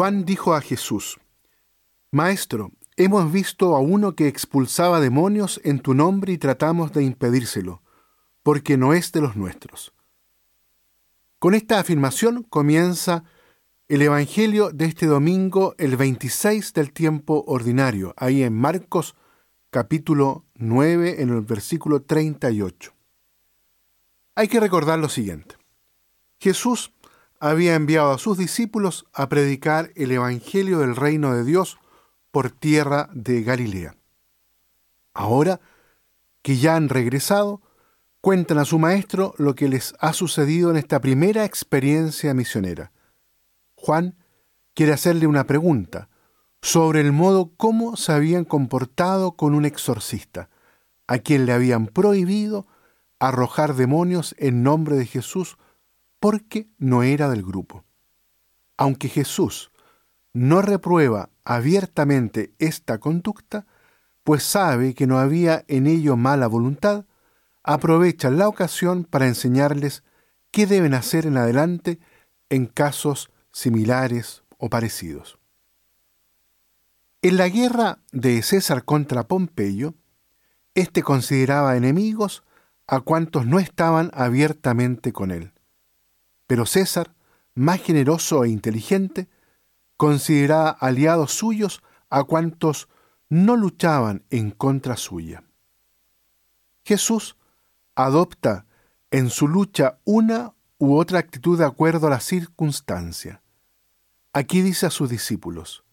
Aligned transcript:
Juan 0.00 0.24
dijo 0.24 0.54
a 0.54 0.62
Jesús, 0.62 1.20
Maestro, 2.10 2.72
hemos 2.96 3.30
visto 3.30 3.76
a 3.76 3.80
uno 3.80 4.16
que 4.16 4.28
expulsaba 4.28 4.98
demonios 4.98 5.60
en 5.62 5.78
tu 5.78 5.92
nombre 5.92 6.32
y 6.32 6.38
tratamos 6.38 6.94
de 6.94 7.04
impedírselo, 7.04 7.82
porque 8.42 8.78
no 8.78 8.94
es 8.94 9.12
de 9.12 9.20
los 9.20 9.36
nuestros. 9.36 9.92
Con 11.38 11.52
esta 11.52 11.78
afirmación 11.78 12.44
comienza 12.44 13.24
el 13.88 14.00
Evangelio 14.00 14.70
de 14.70 14.86
este 14.86 15.04
domingo, 15.04 15.74
el 15.76 15.98
26 15.98 16.72
del 16.72 16.94
tiempo 16.94 17.44
ordinario, 17.46 18.14
ahí 18.16 18.42
en 18.42 18.54
Marcos 18.54 19.16
capítulo 19.68 20.46
9, 20.54 21.20
en 21.20 21.28
el 21.28 21.42
versículo 21.42 22.00
38. 22.00 22.94
Hay 24.34 24.48
que 24.48 24.60
recordar 24.60 24.98
lo 24.98 25.10
siguiente. 25.10 25.56
Jesús 26.38 26.90
había 27.40 27.74
enviado 27.74 28.12
a 28.12 28.18
sus 28.18 28.36
discípulos 28.36 29.06
a 29.14 29.28
predicar 29.28 29.90
el 29.96 30.12
Evangelio 30.12 30.78
del 30.78 30.94
reino 30.94 31.34
de 31.34 31.42
Dios 31.42 31.78
por 32.30 32.50
tierra 32.50 33.08
de 33.12 33.42
Galilea. 33.42 33.96
Ahora 35.14 35.60
que 36.42 36.56
ya 36.56 36.76
han 36.76 36.88
regresado, 36.88 37.62
cuentan 38.20 38.58
a 38.58 38.64
su 38.64 38.78
maestro 38.78 39.34
lo 39.38 39.54
que 39.54 39.68
les 39.68 39.94
ha 40.00 40.12
sucedido 40.12 40.70
en 40.70 40.76
esta 40.76 41.00
primera 41.00 41.44
experiencia 41.44 42.34
misionera. 42.34 42.92
Juan 43.74 44.16
quiere 44.74 44.92
hacerle 44.92 45.26
una 45.26 45.44
pregunta 45.44 46.08
sobre 46.62 47.00
el 47.00 47.12
modo 47.12 47.52
cómo 47.56 47.96
se 47.96 48.12
habían 48.12 48.44
comportado 48.44 49.32
con 49.32 49.54
un 49.54 49.64
exorcista, 49.64 50.50
a 51.06 51.18
quien 51.18 51.46
le 51.46 51.52
habían 51.52 51.86
prohibido 51.86 52.66
arrojar 53.18 53.74
demonios 53.74 54.34
en 54.38 54.62
nombre 54.62 54.96
de 54.96 55.06
Jesús 55.06 55.56
porque 56.20 56.68
no 56.78 57.02
era 57.02 57.28
del 57.28 57.42
grupo. 57.42 57.84
Aunque 58.76 59.08
Jesús 59.08 59.72
no 60.32 60.62
reprueba 60.62 61.30
abiertamente 61.44 62.52
esta 62.58 62.98
conducta, 62.98 63.66
pues 64.22 64.44
sabe 64.44 64.94
que 64.94 65.06
no 65.06 65.18
había 65.18 65.64
en 65.66 65.86
ello 65.86 66.16
mala 66.16 66.46
voluntad, 66.46 67.06
aprovecha 67.62 68.30
la 68.30 68.48
ocasión 68.48 69.04
para 69.04 69.26
enseñarles 69.26 70.04
qué 70.50 70.66
deben 70.66 70.94
hacer 70.94 71.26
en 71.26 71.36
adelante 71.36 71.98
en 72.48 72.66
casos 72.66 73.30
similares 73.52 74.44
o 74.58 74.68
parecidos. 74.68 75.38
En 77.22 77.36
la 77.36 77.48
guerra 77.48 77.98
de 78.12 78.42
César 78.42 78.84
contra 78.84 79.26
Pompeyo, 79.26 79.94
éste 80.74 81.02
consideraba 81.02 81.76
enemigos 81.76 82.44
a 82.86 83.00
cuantos 83.00 83.46
no 83.46 83.58
estaban 83.58 84.10
abiertamente 84.14 85.12
con 85.12 85.30
él. 85.30 85.52
Pero 86.50 86.66
César, 86.66 87.14
más 87.54 87.80
generoso 87.80 88.42
e 88.42 88.48
inteligente, 88.48 89.28
consideraba 89.96 90.70
aliados 90.70 91.30
suyos 91.32 91.80
a 92.08 92.24
cuantos 92.24 92.88
no 93.28 93.54
luchaban 93.54 94.24
en 94.30 94.50
contra 94.50 94.96
suya. 94.96 95.44
Jesús 96.84 97.36
adopta 97.94 98.66
en 99.12 99.30
su 99.30 99.46
lucha 99.46 100.00
una 100.02 100.52
u 100.78 100.96
otra 100.96 101.20
actitud 101.20 101.56
de 101.56 101.66
acuerdo 101.66 102.08
a 102.08 102.10
la 102.10 102.20
circunstancia. 102.20 103.42
Aquí 104.32 104.60
dice 104.60 104.86
a 104.86 104.90
sus 104.90 105.08
discípulos, 105.08 105.84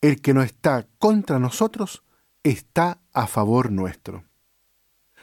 el 0.00 0.20
que 0.20 0.34
no 0.34 0.42
está 0.42 0.88
contra 0.98 1.38
nosotros 1.38 2.02
está 2.42 2.98
a 3.12 3.28
favor 3.28 3.70
nuestro. 3.70 4.24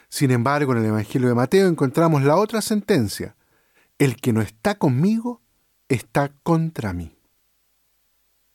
Sin 0.08 0.31
embargo, 0.31 0.72
en 0.72 0.78
el 0.78 0.85
Evangelio 0.85 1.28
de 1.28 1.35
Mateo 1.35 1.67
encontramos 1.67 2.23
la 2.23 2.38
otra 2.38 2.61
sentencia, 2.61 3.35
el 4.02 4.16
que 4.16 4.33
no 4.33 4.41
está 4.41 4.80
conmigo 4.80 5.44
está 5.88 6.33
contra 6.41 6.91
mí. 6.91 7.16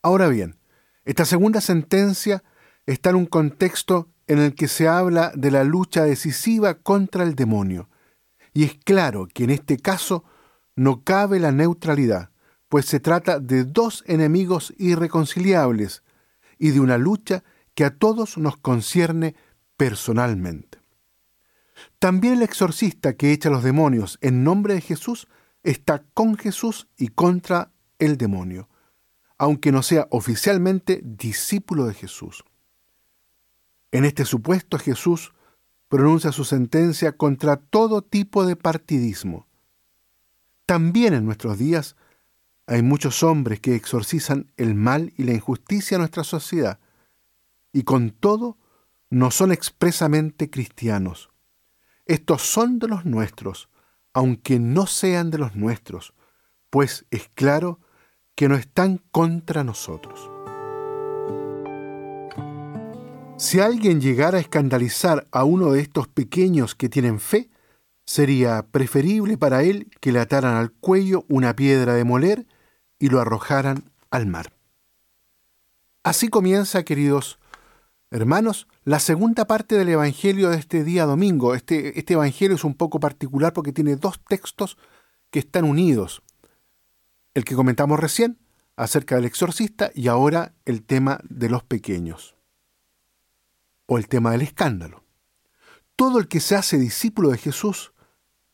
Ahora 0.02 0.27
bien, 0.27 0.58
esta 1.05 1.24
segunda 1.24 1.61
sentencia 1.61 2.42
está 2.84 3.11
en 3.11 3.17
un 3.17 3.27
contexto 3.27 4.08
en 4.27 4.40
el 4.40 4.56
que 4.56 4.67
se 4.67 4.89
habla 4.89 5.30
de 5.36 5.52
la 5.52 5.62
lucha 5.62 6.02
decisiva 6.02 6.74
contra 6.74 7.23
el 7.23 7.36
demonio, 7.36 7.89
y 8.55 8.64
es 8.64 8.74
claro 8.74 9.29
que 9.33 9.45
en 9.45 9.51
este 9.51 9.77
caso 9.77 10.24
no 10.74 11.05
cabe 11.05 11.39
la 11.39 11.52
neutralidad, 11.52 12.30
pues 12.68 12.86
se 12.86 12.98
trata 12.98 13.39
de 13.39 13.62
dos 13.62 14.02
enemigos 14.08 14.74
irreconciliables 14.79 16.02
y 16.58 16.70
de 16.70 16.80
una 16.80 16.98
lucha 16.98 17.45
que 17.77 17.85
a 17.85 17.96
todos 17.96 18.36
nos 18.36 18.56
concierne 18.56 19.36
personalmente. 19.77 20.80
También 22.01 22.35
el 22.35 22.42
exorcista 22.42 23.17
que 23.17 23.30
echa 23.30 23.48
los 23.48 23.62
demonios 23.62 24.18
en 24.23 24.42
nombre 24.42 24.74
de 24.74 24.80
Jesús 24.80 25.29
está 25.67 26.05
con 26.15 26.37
Jesús 26.37 26.87
y 26.97 27.09
contra 27.09 27.73
el 27.99 28.17
demonio, 28.17 28.69
aunque 29.37 29.73
no 29.73 29.83
sea 29.83 30.07
oficialmente 30.11 31.01
discípulo 31.05 31.87
de 31.87 31.95
Jesús. 31.95 32.45
En 33.91 34.05
este 34.05 34.25
supuesto 34.25 34.79
Jesús 34.79 35.35
pronuncia 35.89 36.31
su 36.31 36.45
sentencia 36.45 37.17
contra 37.17 37.57
todo 37.57 38.03
tipo 38.03 38.47
de 38.47 38.55
partidismo. 38.55 39.47
También 40.67 41.15
en 41.15 41.25
nuestros 41.25 41.59
días 41.59 41.97
hay 42.67 42.83
muchos 42.83 43.25
hombres 43.25 43.61
que 43.61 43.75
exorcizan 43.75 44.53
el 44.57 44.75
mal 44.77 45.13
y 45.17 45.25
la 45.25 45.33
injusticia 45.33 45.97
a 45.97 45.98
nuestra 45.98 46.23
sociedad, 46.25 46.79
y 47.73 47.83
con 47.83 48.11
todo 48.11 48.57
no 49.11 49.33
son 49.33 49.51
expresamente 49.51 50.48
cristianos. 50.48 51.31
Estos 52.05 52.43
son 52.43 52.79
de 52.79 52.89
los 52.89 53.05
nuestros, 53.05 53.69
aunque 54.17 54.59
no 54.59 54.87
sean 54.87 55.31
de 55.31 55.37
los 55.37 55.57
nuestros, 55.57 56.15
pues 56.71 57.05
es 57.11 57.29
claro 57.35 57.81
que 58.35 58.49
no 58.49 58.55
están 58.55 59.03
contra 59.11 59.63
nosotros. 59.63 60.31
Si 63.37 63.61
alguien 63.61 64.01
llegara 64.01 64.39
a 64.39 64.41
escandalizar 64.41 65.27
a 65.33 65.45
uno 65.45 65.71
de 65.71 65.83
estos 65.83 66.09
pequeños 66.09 66.75
que 66.75 66.89
tienen 66.89 67.21
fe, 67.21 67.51
sería 68.07 68.63
preferible 68.63 69.37
para 69.37 69.63
él 69.65 69.91
que 70.01 70.13
le 70.13 70.21
ataran 70.21 70.55
al 70.55 70.73
cuello 70.73 71.27
una 71.29 71.55
piedra 71.55 71.93
de 71.93 72.05
moler 72.05 72.47
y 72.98 73.11
lo 73.11 73.21
arrojaran 73.21 73.91
al 74.11 74.25
mar. 74.27 74.51
Así 76.05 76.29
comienza, 76.29 76.85
queridos 76.85 77.39
hermanos, 78.11 78.68
la 78.84 78.98
segunda 78.98 79.46
parte 79.46 79.77
del 79.77 79.89
Evangelio 79.89 80.50
de 80.50 80.56
este 80.56 80.84
día 80.84 81.05
domingo. 81.06 81.55
Este, 81.55 81.98
este, 81.98 82.14
Evangelio 82.14 82.56
es 82.56 82.64
un 82.64 82.74
poco 82.74 83.00
particular 83.00 83.52
porque 83.52 83.72
tiene 83.72 83.96
dos 83.96 84.20
textos 84.28 84.78
que 85.30 85.39
están 85.39 85.64
unidos. 85.64 86.22
El 87.34 87.44
que 87.44 87.55
comentamos 87.55 87.98
recién 87.98 88.39
acerca 88.77 89.17
del 89.17 89.24
exorcista 89.24 89.90
y 89.94 90.08
ahora 90.08 90.55
el 90.64 90.83
tema 90.83 91.20
de 91.28 91.48
los 91.48 91.62
pequeños. 91.62 92.36
O 93.86 93.98
el 93.98 94.08
tema 94.08 94.30
del 94.33 94.42
escándalo. 94.42 95.05
Todo 95.96 96.18
el 96.18 96.28
que 96.28 96.40
se 96.40 96.56
hace 96.56 96.78
discípulo 96.78 97.30
de 97.30 97.38
Jesús 97.38 97.92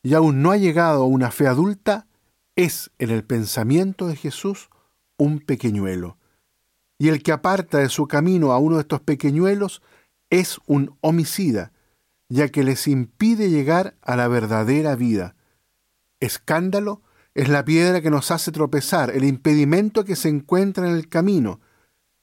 y 0.01 0.13
aún 0.13 0.41
no 0.41 0.51
ha 0.51 0.57
llegado 0.57 1.03
a 1.03 1.07
una 1.07 1.31
fe 1.31 1.47
adulta 1.47 2.07
es 2.55 2.91
en 2.99 3.09
el 3.09 3.23
pensamiento 3.23 4.07
de 4.07 4.15
Jesús 4.15 4.69
un 5.17 5.39
pequeñuelo. 5.39 6.17
Y 6.97 7.09
el 7.09 7.23
que 7.23 7.31
aparta 7.31 7.79
de 7.79 7.89
su 7.89 8.07
camino 8.07 8.51
a 8.51 8.57
uno 8.57 8.75
de 8.75 8.81
estos 8.81 9.01
pequeñuelos 9.01 9.81
es 10.29 10.59
un 10.65 10.97
homicida, 11.01 11.71
ya 12.29 12.49
que 12.49 12.63
les 12.63 12.87
impide 12.87 13.49
llegar 13.49 13.95
a 14.01 14.15
la 14.15 14.27
verdadera 14.27 14.95
vida. 14.95 15.35
Escándalo 16.19 17.01
es 17.35 17.49
la 17.49 17.65
piedra 17.65 18.01
que 18.01 18.09
nos 18.09 18.31
hace 18.31 18.51
tropezar, 18.51 19.11
el 19.11 19.23
impedimento 19.23 20.05
que 20.05 20.15
se 20.15 20.29
encuentra 20.29 20.87
en 20.87 20.95
el 20.95 21.09
camino. 21.09 21.59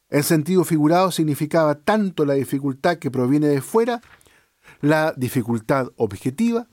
El 0.09 0.25
sentido 0.25 0.65
figurado 0.65 1.11
significaba 1.11 1.77
tanto 1.77 2.25
la 2.25 2.35
dificultad 2.35 2.97
que 2.97 3.11
proviene 3.11 3.49
de 3.49 3.61
fuera, 3.61 4.01
la 4.81 5.13
dificultad 5.17 5.89
objetiva, 5.97 6.69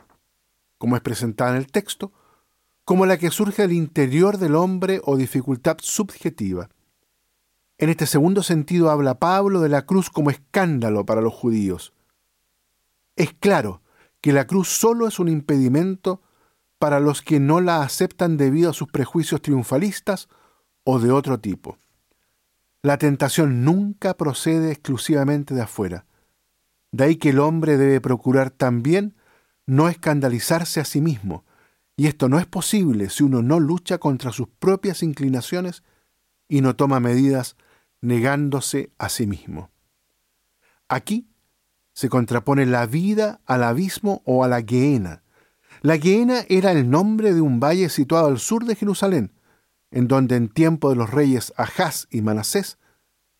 como 0.77 0.95
es 0.95 1.01
presentada 1.01 1.51
en 1.51 1.57
el 1.57 1.67
texto, 1.67 2.11
como 2.85 3.05
la 3.05 3.17
que 3.17 3.31
surge 3.31 3.63
al 3.63 3.73
interior 3.73 4.37
del 4.37 4.55
hombre 4.55 5.01
o 5.03 5.17
dificultad 5.17 5.77
subjetiva. 5.81 6.69
En 7.79 7.89
este 7.89 8.07
segundo 8.07 8.41
sentido 8.41 8.89
habla 8.89 9.19
Pablo 9.19 9.61
de 9.61 9.69
la 9.69 9.85
cruz 9.85 10.09
como 10.09 10.31
escándalo 10.31 11.05
para 11.05 11.21
los 11.21 11.33
judíos. 11.33 11.93
Es 13.15 13.33
claro 13.33 13.81
que 14.19 14.33
la 14.33 14.47
cruz 14.47 14.67
solo 14.67 15.07
es 15.07 15.19
un 15.19 15.27
impedimento 15.27 16.21
para 16.79 16.99
los 16.99 17.21
que 17.21 17.39
no 17.39 17.61
la 17.61 17.81
aceptan 17.81 18.37
debido 18.37 18.71
a 18.71 18.73
sus 18.73 18.87
prejuicios 18.87 19.41
triunfalistas 19.41 20.27
o 20.83 20.99
de 20.99 21.11
otro 21.11 21.39
tipo. 21.39 21.77
La 22.81 22.97
tentación 22.97 23.63
nunca 23.63 24.15
procede 24.15 24.71
exclusivamente 24.71 25.53
de 25.53 25.61
afuera. 25.61 26.05
De 26.91 27.03
ahí 27.03 27.15
que 27.17 27.29
el 27.29 27.39
hombre 27.39 27.77
debe 27.77 28.01
procurar 28.01 28.49
también 28.49 29.15
no 29.65 29.89
escandalizarse 29.89 30.79
a 30.79 30.85
sí 30.85 31.01
mismo, 31.01 31.43
y 31.95 32.07
esto 32.07 32.29
no 32.29 32.39
es 32.39 32.45
posible 32.45 33.09
si 33.09 33.23
uno 33.23 33.41
no 33.41 33.59
lucha 33.59 33.97
contra 33.97 34.31
sus 34.31 34.47
propias 34.47 35.03
inclinaciones 35.03 35.83
y 36.47 36.61
no 36.61 36.75
toma 36.75 36.99
medidas 36.99 37.57
negándose 38.01 38.91
a 38.97 39.09
sí 39.09 39.27
mismo. 39.27 39.69
Aquí 40.87 41.27
se 41.93 42.09
contrapone 42.09 42.65
la 42.65 42.85
vida 42.85 43.41
al 43.45 43.63
abismo 43.63 44.21
o 44.25 44.43
a 44.43 44.47
la 44.47 44.61
Gehenna. 44.61 45.23
La 45.81 45.97
Gehenna 45.97 46.45
era 46.49 46.71
el 46.71 46.89
nombre 46.89 47.33
de 47.33 47.41
un 47.41 47.59
valle 47.59 47.89
situado 47.89 48.27
al 48.27 48.39
sur 48.39 48.65
de 48.65 48.75
Jerusalén, 48.75 49.31
en 49.91 50.07
donde 50.07 50.35
en 50.35 50.49
tiempo 50.49 50.89
de 50.89 50.95
los 50.95 51.11
reyes 51.11 51.53
Ahaz 51.57 52.07
y 52.09 52.21
Manasés 52.21 52.77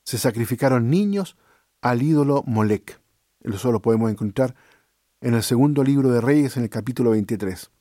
se 0.03 0.17
sacrificaron 0.17 0.89
niños 0.89 1.37
al 1.81 2.01
ídolo 2.01 2.43
Molec. 2.47 2.99
Eso 3.41 3.71
lo 3.71 3.81
podemos 3.81 4.09
encontrar 4.09 4.55
en 5.21 5.33
el 5.33 5.43
segundo 5.43 5.83
libro 5.83 6.09
de 6.09 6.21
Reyes, 6.21 6.57
en 6.57 6.63
el 6.63 6.69
capítulo 6.69 7.11
23. 7.11 7.71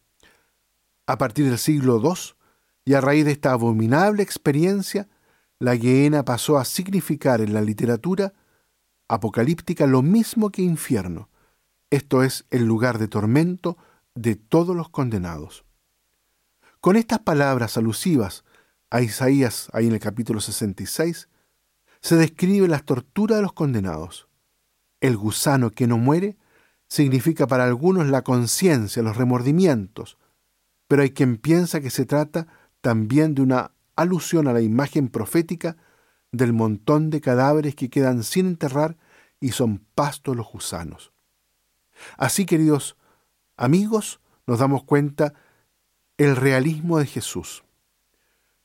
A 1.06 1.18
partir 1.18 1.48
del 1.48 1.58
siglo 1.58 2.00
II, 2.02 2.36
y 2.84 2.94
a 2.94 3.00
raíz 3.00 3.24
de 3.24 3.32
esta 3.32 3.52
abominable 3.52 4.22
experiencia, 4.22 5.08
la 5.58 5.76
Gehenna 5.76 6.24
pasó 6.24 6.58
a 6.58 6.64
significar 6.64 7.40
en 7.40 7.54
la 7.54 7.62
literatura 7.62 8.34
apocalíptica 9.08 9.86
lo 9.86 10.02
mismo 10.02 10.50
que 10.50 10.62
infierno, 10.62 11.28
esto 11.90 12.22
es 12.22 12.44
el 12.50 12.64
lugar 12.64 12.98
de 12.98 13.08
tormento 13.08 13.76
de 14.14 14.34
todos 14.34 14.74
los 14.74 14.88
condenados. 14.88 15.64
Con 16.80 16.96
estas 16.96 17.20
palabras 17.20 17.76
alusivas 17.76 18.44
a 18.90 19.00
Isaías, 19.00 19.68
ahí 19.72 19.86
en 19.86 19.94
el 19.94 20.00
capítulo 20.00 20.40
66, 20.40 21.28
se 22.00 22.16
describe 22.16 22.68
las 22.68 22.84
torturas 22.84 23.38
de 23.38 23.42
los 23.42 23.52
condenados. 23.52 24.28
El 25.00 25.16
gusano 25.16 25.70
que 25.70 25.86
no 25.86 25.98
muere 25.98 26.36
significa 26.88 27.46
para 27.46 27.64
algunos 27.64 28.06
la 28.06 28.22
conciencia, 28.22 29.02
los 29.02 29.16
remordimientos, 29.16 30.18
pero 30.88 31.02
hay 31.02 31.10
quien 31.10 31.36
piensa 31.36 31.80
que 31.80 31.90
se 31.90 32.06
trata 32.06 32.46
también 32.80 33.34
de 33.34 33.42
una 33.42 33.72
alusión 33.96 34.46
a 34.48 34.52
la 34.52 34.60
imagen 34.60 35.08
profética 35.08 35.76
del 36.32 36.52
montón 36.52 37.10
de 37.10 37.20
cadáveres 37.20 37.74
que 37.74 37.90
quedan 37.90 38.22
sin 38.22 38.46
enterrar 38.46 38.96
y 39.40 39.52
son 39.52 39.84
pastos 39.94 40.36
los 40.36 40.46
gusanos. 40.46 41.12
Así, 42.16 42.46
queridos 42.46 42.96
amigos, 43.56 44.20
nos 44.46 44.58
damos 44.58 44.84
cuenta 44.84 45.34
el 46.18 46.36
realismo 46.36 46.98
de 46.98 47.06
Jesús. 47.06 47.64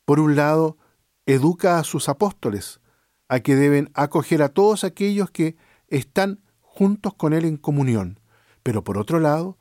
Por 0.06 0.20
un 0.20 0.36
lado, 0.36 0.78
educa 1.26 1.80
a 1.80 1.84
sus 1.84 2.10
apóstoles 2.10 2.82
a 3.28 3.40
que 3.40 3.56
deben 3.56 3.90
acoger 3.94 4.42
a 4.42 4.50
todos 4.50 4.84
aquellos 4.84 5.32
que 5.32 5.56
están 5.88 6.42
juntos 6.60 7.14
con 7.14 7.34
Él 7.34 7.46
en 7.46 7.58
comunión, 7.58 8.20
pero 8.64 8.84
por 8.84 8.98
otro 8.98 9.20
lado, 9.20 9.58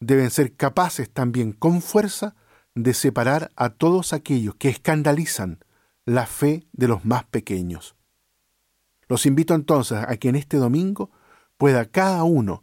deben 0.00 0.30
ser 0.30 0.54
capaces 0.56 1.10
también 1.10 1.52
con 1.52 1.82
fuerza 1.82 2.34
de 2.74 2.94
separar 2.94 3.50
a 3.56 3.70
todos 3.70 4.12
aquellos 4.12 4.54
que 4.54 4.68
escandalizan 4.68 5.58
la 6.04 6.26
fe 6.26 6.66
de 6.72 6.88
los 6.88 7.04
más 7.04 7.24
pequeños. 7.24 7.94
Los 9.08 9.26
invito 9.26 9.54
entonces 9.54 9.98
a 10.06 10.16
que 10.16 10.28
en 10.28 10.36
este 10.36 10.56
domingo 10.56 11.10
pueda 11.56 11.84
cada 11.84 12.24
uno 12.24 12.62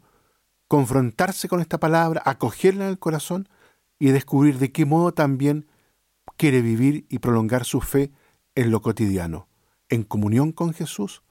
confrontarse 0.66 1.48
con 1.48 1.60
esta 1.60 1.78
palabra, 1.78 2.22
acogerla 2.24 2.84
en 2.84 2.90
el 2.90 2.98
corazón 2.98 3.48
y 3.98 4.10
descubrir 4.10 4.58
de 4.58 4.72
qué 4.72 4.84
modo 4.84 5.12
también 5.12 5.66
quiere 6.36 6.62
vivir 6.62 7.06
y 7.08 7.18
prolongar 7.18 7.64
su 7.64 7.80
fe 7.80 8.12
en 8.54 8.70
lo 8.70 8.80
cotidiano, 8.82 9.48
en 9.88 10.04
comunión 10.04 10.52
con 10.52 10.72
Jesús 10.72 11.22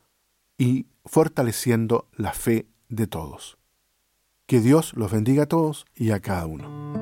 y 0.58 0.88
fortaleciendo 1.06 2.08
la 2.16 2.34
fe 2.34 2.68
de 2.90 3.08
todos. 3.08 3.58
Que 4.48 4.60
Dios 4.60 4.94
los 4.96 5.12
bendiga 5.12 5.44
a 5.44 5.48
todos 5.48 5.86
y 5.96 6.12
a 6.12 6.20
cada 6.20 6.46
uno. 6.46 6.97